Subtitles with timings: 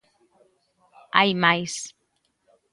[1.17, 1.73] Hai máis.